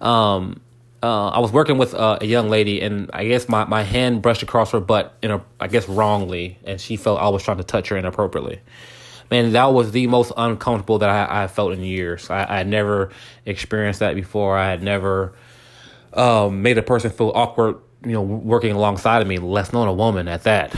um, 0.00 0.60
uh, 1.02 1.28
I 1.28 1.40
was 1.40 1.52
working 1.52 1.78
with 1.78 1.94
uh, 1.94 2.18
a 2.20 2.26
young 2.26 2.48
lady, 2.48 2.80
and 2.80 3.10
I 3.12 3.26
guess 3.26 3.48
my, 3.48 3.64
my 3.64 3.82
hand 3.82 4.22
brushed 4.22 4.42
across 4.42 4.70
her 4.72 4.80
butt 4.80 5.16
in 5.22 5.30
a, 5.30 5.44
I 5.58 5.68
guess 5.68 5.88
wrongly, 5.88 6.58
and 6.64 6.80
she 6.80 6.96
felt 6.96 7.20
I 7.20 7.28
was 7.28 7.42
trying 7.42 7.58
to 7.58 7.64
touch 7.64 7.88
her 7.88 7.96
inappropriately. 7.96 8.60
Man, 9.30 9.52
that 9.52 9.72
was 9.72 9.92
the 9.92 10.06
most 10.06 10.32
uncomfortable 10.36 10.98
that 10.98 11.08
I, 11.08 11.44
I 11.44 11.46
felt 11.48 11.72
in 11.72 11.82
years. 11.82 12.28
I, 12.30 12.44
I 12.48 12.58
had 12.58 12.68
never 12.68 13.10
experienced 13.46 14.00
that 14.00 14.14
before. 14.14 14.56
I 14.56 14.68
had 14.68 14.82
never 14.82 15.32
um, 16.12 16.62
made 16.62 16.78
a 16.78 16.82
person 16.82 17.10
feel 17.10 17.32
awkward 17.34 17.76
you 18.04 18.12
know, 18.12 18.22
working 18.22 18.72
alongside 18.72 19.22
of 19.22 19.28
me, 19.28 19.38
less 19.38 19.72
known 19.72 19.88
a 19.88 19.92
woman 19.92 20.28
at 20.28 20.44
that. 20.44 20.74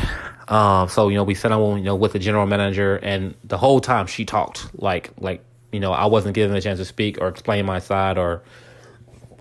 Um, 0.49 0.89
so 0.89 1.09
you 1.09 1.17
know, 1.17 1.25
we 1.25 1.35
sat 1.35 1.53
on 1.53 1.79
you 1.79 1.85
know 1.85 1.97
with 1.97 2.13
the 2.13 2.19
general 2.19 2.47
manager, 2.47 2.97
and 2.97 3.35
the 3.45 3.57
whole 3.57 3.81
time 3.81 4.07
she 4.07 4.25
talked 4.25 4.69
like 4.81 5.11
like 5.19 5.43
you 5.73 5.81
know 5.81 5.93
I 5.93 6.07
wasn't 6.07 6.35
given 6.35 6.55
a 6.55 6.61
chance 6.61 6.79
to 6.79 6.85
speak 6.85 7.21
or 7.21 7.29
explain 7.29 7.65
my 7.65 7.79
side 7.79 8.19
or 8.19 8.43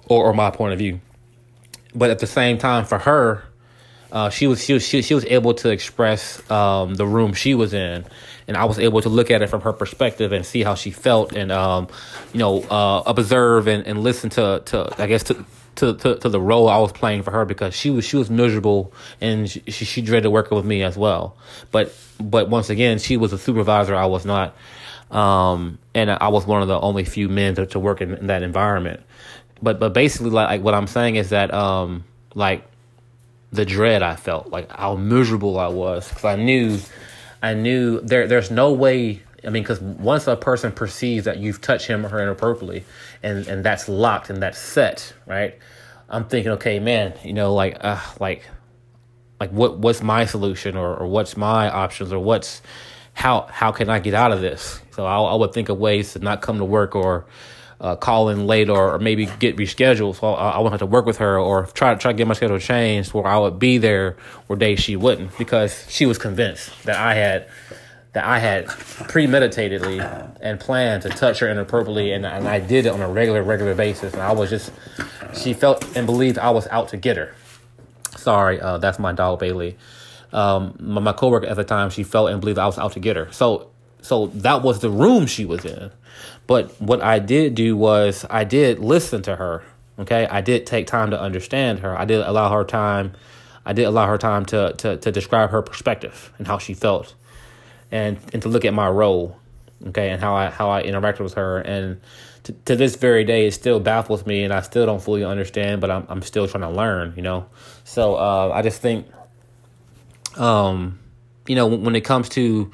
or, 0.07 0.25
or 0.25 0.33
my 0.33 0.51
point 0.51 0.74
of 0.74 0.79
view. 0.79 1.00
But 1.95 2.10
at 2.10 2.19
the 2.19 2.27
same 2.27 2.57
time, 2.57 2.86
for 2.86 2.98
her, 2.98 3.43
uh, 4.12 4.29
she 4.29 4.45
was 4.45 4.63
she 4.63 4.74
was 4.74 4.88
she, 4.88 5.01
she 5.01 5.15
was 5.15 5.25
able 5.25 5.55
to 5.55 5.69
express 5.69 6.50
um, 6.51 6.93
the 6.93 7.05
room 7.05 7.33
she 7.33 7.55
was 7.55 7.74
in, 7.74 8.05
and 8.48 8.55
I 8.55 8.65
was 8.65 8.77
able 8.77 9.01
to 9.01 9.10
look 9.10 9.31
at 9.31 9.41
it 9.41 9.48
from 9.48 9.62
her 9.62 9.74
perspective 9.74 10.31
and 10.31 10.45
see 10.45 10.62
how 10.63 10.75
she 10.75 10.91
felt, 10.91 11.33
and 11.33 11.51
um, 11.51 11.88
you 12.31 12.39
know, 12.39 12.62
uh, 12.63 13.03
observe 13.07 13.67
and, 13.67 13.86
and 13.88 14.03
listen 14.03 14.29
to 14.31 14.62
to 14.65 14.89
I 14.98 15.07
guess 15.07 15.24
to. 15.24 15.45
To, 15.77 15.95
to, 15.95 16.17
to 16.17 16.29
the 16.29 16.39
role 16.39 16.69
I 16.69 16.77
was 16.77 16.91
playing 16.91 17.24
for 17.24 17.31
her 17.31 17.45
because 17.45 17.74
she 17.74 17.89
was 17.89 18.05
she 18.05 18.15
was 18.15 18.29
miserable 18.29 18.93
and 19.19 19.50
she, 19.50 19.60
she 19.72 20.03
dreaded 20.03 20.29
working 20.29 20.55
with 20.55 20.65
me 20.65 20.83
as 20.83 20.95
well. 20.95 21.36
But 21.72 21.91
but 22.19 22.48
once 22.48 22.69
again, 22.69 23.00
she 23.00 23.17
was 23.17 23.33
a 23.33 23.39
supervisor. 23.39 23.95
I 23.95 24.05
was 24.05 24.24
not, 24.24 24.55
um, 25.10 25.79
and 25.95 26.12
I 26.12 26.27
was 26.27 26.45
one 26.45 26.62
of 26.62 26.67
the 26.67 26.79
only 26.79 27.05
few 27.05 27.27
men 27.27 27.55
to, 27.55 27.65
to 27.65 27.79
work 27.79 28.01
in, 28.01 28.13
in 28.13 28.27
that 28.27 28.43
environment. 28.43 29.01
But 29.63 29.79
but 29.79 29.93
basically, 29.93 30.29
like, 30.29 30.50
like 30.50 30.62
what 30.62 30.74
I'm 30.74 30.88
saying 30.88 31.15
is 31.15 31.29
that 31.29 31.53
um, 31.53 32.03
like 32.36 32.65
the 33.51 33.65
dread 33.65 34.03
I 34.03 34.17
felt, 34.17 34.50
like 34.50 34.70
how 34.70 34.96
miserable 34.96 35.58
I 35.58 35.67
was, 35.67 36.10
because 36.10 36.25
I 36.25 36.36
knew, 36.36 36.79
I 37.41 37.53
knew 37.53 38.01
there 38.01 38.27
there's 38.27 38.51
no 38.51 38.74
way. 38.74 39.24
I 39.46 39.50
mean, 39.50 39.63
because 39.63 39.82
once 39.82 40.27
a 40.27 40.36
person 40.36 40.72
perceives 40.72 41.25
that 41.25 41.38
you've 41.38 41.62
touched 41.62 41.88
him 41.88 42.05
or 42.05 42.10
her 42.10 42.22
inappropriately, 42.22 42.84
and 43.24 43.48
and 43.48 43.63
that's 43.63 43.88
locked 43.88 44.29
and 44.29 44.43
that's 44.43 44.60
set, 44.60 45.13
right? 45.25 45.58
I'm 46.10 46.25
thinking, 46.25 46.51
okay, 46.53 46.79
man, 46.79 47.13
you 47.24 47.34
know, 47.34 47.53
like, 47.53 47.77
uh, 47.79 48.00
like, 48.20 48.43
like 49.39 49.51
what 49.51 49.79
what's 49.79 50.03
my 50.03 50.25
solution 50.25 50.75
or 50.75 50.96
or 50.96 51.08
what's 51.08 51.38
my 51.38 51.70
options 51.70 52.12
or 52.12 52.20
what's 52.20 52.62
how 53.13 53.48
how 53.50 53.72
can 53.72 53.89
I 53.89 54.00
get 54.00 54.13
out 54.13 54.34
of 54.34 54.41
this? 54.41 54.82
So 54.91 55.05
I, 55.05 55.17
I 55.17 55.36
would 55.36 55.53
think 55.53 55.70
of 55.70 55.77
ways 55.77 56.13
to 56.13 56.20
not 56.20 56.41
come 56.41 56.58
to 56.58 56.65
work 56.65 56.96
or 56.96 57.25
uh, 57.83 57.97
call 57.97 58.29
in 58.29 58.47
late 58.47 58.69
or, 58.69 58.93
or 58.93 58.99
maybe 58.99 59.25
get 59.39 59.57
rescheduled. 59.57 60.15
So 60.15 60.33
I, 60.33 60.51
I 60.51 60.57
wouldn't 60.59 60.71
have 60.71 60.79
to 60.79 60.91
work 60.91 61.05
with 61.05 61.17
her 61.17 61.37
or 61.37 61.65
try 61.67 61.93
try 61.95 62.13
to 62.13 62.17
get 62.17 62.27
my 62.27 62.33
schedule 62.33 62.57
changed 62.57 63.13
where 63.13 63.27
I 63.27 63.37
would 63.37 63.59
be 63.59 63.77
there 63.77 64.15
where 64.47 64.57
days 64.57 64.79
she 64.79 64.95
wouldn't 64.95 65.37
because 65.37 65.85
she 65.89 66.05
was 66.05 66.17
convinced 66.17 66.71
that 66.85 66.95
I 66.95 67.13
had 67.13 67.49
that 68.13 68.23
I 68.23 68.39
had 68.39 68.67
premeditatedly 68.67 69.99
and 70.39 70.59
planned 70.59 71.03
to 71.03 71.09
touch 71.09 71.39
her 71.39 71.49
inappropriately 71.49 72.13
and, 72.13 72.25
and 72.25 72.47
I 72.47 72.59
did 72.59 72.85
it 72.85 72.89
on 72.89 73.01
a 73.01 73.09
regular 73.09 73.43
regular 73.43 73.75
basis 73.75 74.13
and 74.13 74.21
I 74.21 74.31
was 74.31 74.49
just 74.49 74.71
she 75.35 75.53
felt 75.53 75.83
and 75.97 76.05
believed 76.07 76.37
I 76.37 76.51
was 76.51 76.67
out 76.67 76.87
to 76.89 76.97
get 76.97 77.17
her. 77.17 77.35
Sorry, 78.15 78.61
uh, 78.61 78.77
that's 78.77 78.97
my 78.97 79.11
dog 79.11 79.39
Bailey. 79.39 79.77
Um, 80.31 80.75
my, 80.79 81.01
my 81.01 81.13
coworker 81.13 81.45
at 81.45 81.57
the 81.57 81.63
time, 81.63 81.89
she 81.89 82.03
felt 82.03 82.31
and 82.31 82.39
believed 82.39 82.57
I 82.57 82.65
was 82.65 82.79
out 82.79 82.93
to 82.93 83.01
get 83.01 83.17
her. 83.17 83.29
So 83.33 83.71
so 84.01 84.27
that 84.27 84.61
was 84.61 84.79
the 84.79 84.89
room 84.89 85.25
she 85.25 85.43
was 85.43 85.65
in. 85.65 85.91
But 86.47 86.79
what 86.81 87.01
I 87.01 87.19
did 87.19 87.55
do 87.55 87.77
was 87.77 88.25
I 88.29 88.43
did 88.43 88.79
listen 88.79 89.21
to 89.23 89.35
her. 89.35 89.63
Okay, 90.00 90.27
I 90.27 90.41
did 90.41 90.65
take 90.65 90.88
time 90.88 91.12
to 91.12 91.21
understand 91.21 91.79
her. 91.79 91.97
I 91.97 92.05
did 92.05 92.21
allow 92.21 92.51
her 92.51 92.63
time. 92.63 93.13
I 93.65 93.73
did 93.73 93.83
allow 93.83 94.07
her 94.07 94.17
time 94.17 94.45
to 94.47 94.73
to 94.73 94.97
to 94.97 95.12
describe 95.12 95.51
her 95.51 95.62
perspective 95.62 96.33
and 96.38 96.47
how 96.47 96.57
she 96.57 96.73
felt, 96.73 97.13
and 97.91 98.17
and 98.33 98.41
to 98.41 98.50
look 98.50 98.65
at 98.65 98.73
my 98.73 98.89
role. 98.89 99.38
Okay, 99.88 100.09
and 100.09 100.21
how 100.21 100.35
I 100.35 100.50
how 100.50 100.71
I 100.71 100.83
interacted 100.83 101.19
with 101.19 101.35
her, 101.35 101.59
and 101.59 102.01
to, 102.43 102.53
to 102.65 102.75
this 102.75 102.95
very 102.95 103.23
day, 103.23 103.47
it 103.47 103.53
still 103.53 103.79
baffles 103.79 104.25
me, 104.25 104.43
and 104.43 104.53
I 104.53 104.62
still 104.62 104.85
don't 104.85 105.01
fully 105.01 105.23
understand. 105.23 105.79
But 105.79 105.91
I'm 105.91 106.05
I'm 106.09 106.21
still 106.21 106.47
trying 106.47 106.63
to 106.63 106.69
learn. 106.69 107.13
You 107.15 107.21
know, 107.21 107.45
so 107.83 108.15
uh, 108.15 108.51
I 108.53 108.62
just 108.62 108.81
think, 108.81 109.07
um, 110.38 111.00
you 111.47 111.55
know, 111.55 111.67
when 111.67 111.95
it 111.95 112.01
comes 112.01 112.29
to 112.29 112.71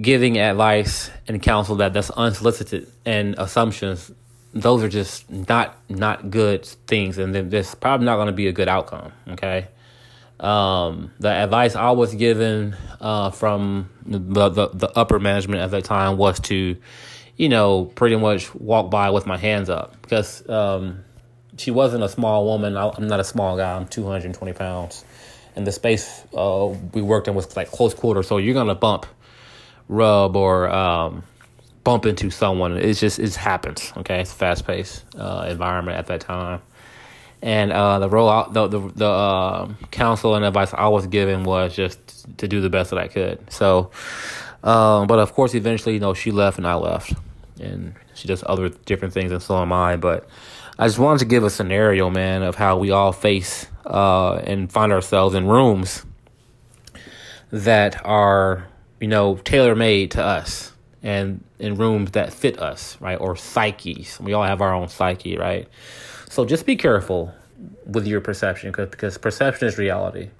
giving 0.00 0.38
advice 0.38 1.10
and 1.26 1.40
counsel 1.42 1.76
that 1.76 1.92
that's 1.92 2.10
unsolicited 2.10 2.90
and 3.06 3.34
assumptions 3.38 4.10
those 4.52 4.82
are 4.82 4.88
just 4.88 5.30
not 5.30 5.76
not 5.88 6.30
good 6.30 6.64
things. 6.64 7.18
And 7.18 7.34
then 7.34 7.50
there's 7.50 7.74
probably 7.74 8.06
not 8.06 8.16
going 8.16 8.26
to 8.28 8.32
be 8.32 8.48
a 8.48 8.52
good 8.52 8.68
outcome 8.68 9.12
okay? 9.28 9.68
Um, 10.40 11.10
the 11.18 11.30
advice 11.30 11.74
i 11.74 11.90
was 11.90 12.14
given 12.14 12.76
uh, 13.00 13.32
from 13.32 13.90
the, 14.06 14.48
the, 14.48 14.68
the 14.68 14.88
upper 14.96 15.18
management 15.18 15.62
at 15.62 15.72
that 15.72 15.82
time 15.82 16.16
was 16.16 16.38
to 16.40 16.76
you 17.36 17.48
know 17.48 17.86
pretty 17.86 18.14
much 18.14 18.54
walk 18.54 18.90
by 18.90 19.10
with 19.10 19.26
my 19.26 19.36
hands 19.36 19.68
up. 19.68 20.00
Because 20.00 20.48
um, 20.48 21.04
she 21.56 21.70
wasn't 21.70 22.04
a 22.04 22.08
small 22.08 22.44
woman. 22.44 22.76
I, 22.76 22.88
i'm 22.88 23.08
not 23.08 23.20
a 23.20 23.24
small 23.24 23.56
guy. 23.56 23.74
I'm 23.74 23.86
220 23.86 24.52
pounds. 24.52 25.04
And 25.56 25.66
the 25.66 25.72
space 25.72 26.22
uh, 26.34 26.72
we 26.92 27.02
worked 27.02 27.26
in 27.26 27.34
was 27.34 27.56
like 27.56 27.70
close 27.70 27.92
quarter 27.92 28.22
so 28.22 28.36
you're 28.38 28.54
going 28.54 28.68
to 28.68 28.76
bump 28.76 29.06
rub 29.88 30.36
or 30.36 30.70
um, 30.70 31.22
bump 31.84 32.06
into 32.06 32.30
someone. 32.30 32.76
It's 32.76 33.00
just 33.00 33.18
it 33.18 33.34
happens. 33.34 33.92
Okay, 33.98 34.20
it's 34.20 34.32
fast 34.32 34.66
paced 34.66 35.04
uh, 35.16 35.46
environment 35.48 35.98
at 35.98 36.06
that 36.06 36.20
time, 36.20 36.60
and 37.42 37.72
uh, 37.72 37.98
the 37.98 38.08
role 38.08 38.48
the 38.50 38.68
the, 38.68 38.80
the 38.94 39.08
uh, 39.08 39.68
counsel 39.90 40.34
and 40.34 40.44
advice 40.44 40.72
I 40.74 40.88
was 40.88 41.06
given 41.06 41.44
was 41.44 41.74
just 41.74 41.98
to 42.38 42.48
do 42.48 42.60
the 42.60 42.70
best 42.70 42.90
that 42.90 42.98
I 42.98 43.08
could. 43.08 43.50
So, 43.50 43.90
um, 44.62 45.06
but 45.06 45.18
of 45.18 45.32
course, 45.32 45.54
eventually, 45.54 45.94
you 45.94 46.00
know, 46.00 46.14
she 46.14 46.30
left 46.30 46.58
and 46.58 46.66
I 46.66 46.74
left, 46.74 47.14
and 47.60 47.94
she 48.14 48.28
does 48.28 48.44
other 48.46 48.68
different 48.68 49.14
things, 49.14 49.32
and 49.32 49.42
so 49.42 49.56
am 49.56 49.72
I. 49.72 49.96
But 49.96 50.28
I 50.78 50.86
just 50.86 50.98
wanted 50.98 51.20
to 51.20 51.24
give 51.24 51.42
a 51.42 51.50
scenario, 51.50 52.10
man, 52.10 52.42
of 52.42 52.54
how 52.54 52.76
we 52.76 52.90
all 52.90 53.12
face 53.12 53.66
uh, 53.86 54.34
and 54.34 54.70
find 54.70 54.92
ourselves 54.92 55.34
in 55.34 55.46
rooms 55.46 56.04
that 57.50 58.04
are 58.04 58.68
you 59.00 59.08
know, 59.08 59.36
tailor 59.36 59.74
made 59.74 60.10
to 60.12 60.24
us 60.24 60.72
and 61.02 61.44
in 61.58 61.76
rooms 61.76 62.12
that 62.12 62.32
fit 62.32 62.58
us, 62.58 62.96
right? 63.00 63.16
Or 63.16 63.36
psyches. 63.36 64.20
We 64.20 64.32
all 64.32 64.44
have 64.44 64.60
our 64.60 64.74
own 64.74 64.88
psyche, 64.88 65.36
right? 65.36 65.68
So 66.28 66.44
just 66.44 66.66
be 66.66 66.76
careful 66.76 67.32
with 67.86 68.06
your 68.06 68.20
perception 68.20 68.70
because 68.70 68.90
because 68.90 69.18
perception 69.18 69.68
is 69.68 69.78
reality. 69.78 70.30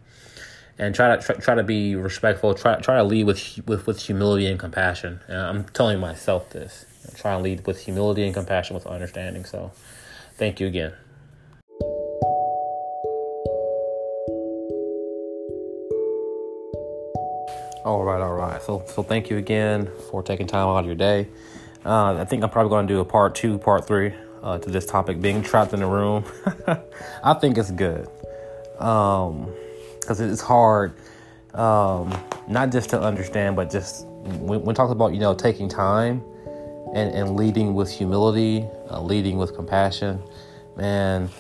And 0.81 0.95
try 0.95 1.17
to 1.17 1.23
try, 1.23 1.35
try 1.37 1.55
to 1.57 1.65
be 1.65 1.97
respectful. 1.97 2.55
Try 2.55 2.77
try 2.77 2.97
to 2.97 3.05
lead 3.05 3.25
with 3.25 3.61
with 3.67 3.87
with 3.87 4.01
humility 4.01 4.47
and 4.47 4.59
compassion. 4.59 5.21
And 5.27 5.39
I'm 5.39 5.65
telling 5.65 5.99
myself 5.99 6.51
this. 6.51 6.85
Try 7.17 7.35
and 7.35 7.43
lead 7.43 7.67
with 7.67 7.81
humility 7.81 8.25
and 8.25 8.35
compassion 8.35 8.75
with 8.75 8.87
understanding. 8.87 9.45
So, 9.45 9.73
thank 10.37 10.61
you 10.61 10.67
again. 10.67 10.93
All 17.89 18.05
right, 18.05 18.21
all 18.21 18.35
right. 18.35 18.61
So, 18.61 18.85
so 18.87 19.03
thank 19.03 19.31
you 19.31 19.39
again 19.39 19.91
for 20.11 20.23
taking 20.23 20.47
time 20.47 20.69
out 20.69 20.81
of 20.81 20.85
your 20.85 20.95
day. 20.95 21.27
Uh, 21.87 22.17
I 22.17 22.27
think 22.27 22.45
I'm 22.45 22.51
probably 22.51 22.69
going 22.69 22.87
to 22.87 22.93
do 22.93 23.01
a 23.01 23.05
part 23.07 23.35
two, 23.35 23.57
part 23.57 23.87
three 23.87 24.13
uh, 24.43 24.59
to 24.59 24.69
this 24.69 24.85
topic, 24.85 25.23
being 25.23 25.43
trapped 25.43 25.73
in 25.73 25.81
a 25.81 25.89
room. 25.89 26.23
I 27.25 27.33
think 27.33 27.57
it's 27.57 27.71
good 27.71 28.07
because 28.73 29.31
um, 29.31 30.31
it's 30.31 30.43
hard, 30.43 30.93
um, 31.55 32.15
not 32.47 32.73
just 32.73 32.91
to 32.91 33.01
understand, 33.01 33.57
but 33.57 33.71
just 33.71 34.05
when, 34.05 34.61
when 34.61 34.75
talking 34.75 34.93
about 34.93 35.15
you 35.15 35.21
know 35.21 35.33
taking 35.33 35.67
time 35.67 36.23
and, 36.95 37.15
and 37.15 37.37
leading 37.37 37.73
with 37.73 37.91
humility, 37.91 38.69
uh, 38.91 39.01
leading 39.01 39.39
with 39.39 39.55
compassion, 39.55 40.23
man, 40.77 41.31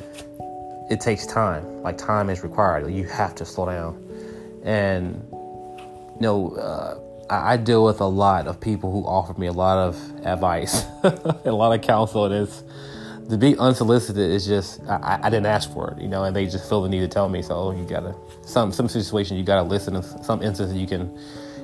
it 0.88 0.98
takes 1.02 1.26
time. 1.26 1.82
Like 1.82 1.98
time 1.98 2.30
is 2.30 2.42
required. 2.42 2.90
You 2.90 3.04
have 3.04 3.34
to 3.34 3.44
slow 3.44 3.66
down, 3.66 4.02
and 4.64 5.22
you 6.18 6.22
know, 6.22 6.50
uh, 6.56 6.98
I, 7.30 7.52
I, 7.52 7.56
deal 7.56 7.84
with 7.84 8.00
a 8.00 8.06
lot 8.06 8.48
of 8.48 8.60
people 8.60 8.90
who 8.90 9.06
offer 9.06 9.38
me 9.38 9.46
a 9.46 9.52
lot 9.52 9.78
of 9.78 10.26
advice, 10.26 10.84
a 11.04 11.52
lot 11.52 11.72
of 11.72 11.80
counsel, 11.82 12.24
and 12.24 12.34
it's 12.34 12.64
to 13.30 13.36
be 13.36 13.56
unsolicited 13.56 14.30
is 14.30 14.44
just 14.46 14.80
I, 14.88 15.20
I, 15.22 15.30
didn't 15.30 15.46
ask 15.46 15.72
for 15.72 15.92
it, 15.92 16.02
you 16.02 16.08
know, 16.08 16.24
and 16.24 16.34
they 16.34 16.46
just 16.46 16.68
feel 16.68 16.82
the 16.82 16.88
need 16.88 17.00
to 17.00 17.08
tell 17.08 17.28
me. 17.28 17.42
So 17.42 17.70
you 17.70 17.84
gotta 17.84 18.16
some 18.42 18.72
some 18.72 18.88
situation 18.88 19.36
you 19.36 19.44
gotta 19.44 19.62
listen. 19.62 19.94
In 19.94 20.02
some 20.02 20.42
instances 20.42 20.76
you 20.76 20.88
can 20.88 21.16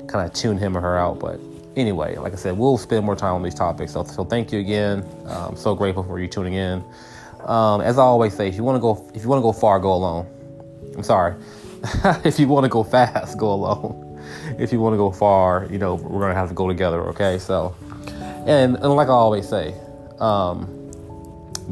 kind 0.06 0.24
of 0.24 0.32
tune 0.34 0.56
him 0.56 0.76
or 0.76 0.80
her 0.80 0.96
out. 0.96 1.18
But 1.18 1.40
anyway, 1.74 2.16
like 2.16 2.32
I 2.32 2.36
said, 2.36 2.56
we'll 2.56 2.78
spend 2.78 3.04
more 3.04 3.16
time 3.16 3.34
on 3.34 3.42
these 3.42 3.54
topics. 3.54 3.92
So 3.92 4.04
so 4.04 4.24
thank 4.24 4.52
you 4.52 4.60
again. 4.60 5.04
I'm 5.26 5.56
so 5.56 5.74
grateful 5.74 6.04
for 6.04 6.20
you 6.20 6.28
tuning 6.28 6.54
in. 6.54 6.84
Um, 7.40 7.80
as 7.80 7.98
I 7.98 8.02
always 8.02 8.34
say, 8.34 8.48
if 8.48 8.54
you 8.54 8.62
want 8.62 8.76
to 8.76 8.80
go 8.80 9.10
if 9.14 9.24
you 9.24 9.28
want 9.28 9.40
to 9.40 9.42
go 9.42 9.52
far, 9.52 9.80
go 9.80 9.92
alone. 9.92 10.26
I'm 10.96 11.02
sorry. 11.02 11.34
if 12.24 12.38
you 12.38 12.46
want 12.46 12.64
to 12.64 12.70
go 12.70 12.84
fast, 12.84 13.36
go 13.36 13.50
alone 13.52 14.03
if 14.58 14.72
you 14.72 14.80
want 14.80 14.94
to 14.94 14.98
go 14.98 15.10
far, 15.10 15.66
you 15.70 15.78
know, 15.78 15.94
we're 15.94 16.20
gonna 16.20 16.34
have 16.34 16.48
to 16.48 16.54
go 16.54 16.68
together. 16.68 17.02
Okay, 17.08 17.38
so, 17.38 17.74
and 18.46 18.76
and 18.76 18.94
like 18.94 19.08
I 19.08 19.12
always 19.12 19.48
say, 19.48 19.74
um, 20.18 20.66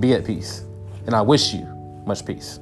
be 0.01 0.15
at 0.15 0.25
peace, 0.25 0.65
and 1.07 1.15
I 1.15 1.23
wish 1.23 1.53
you 1.53 1.65
much 2.07 2.25
peace. 2.25 2.59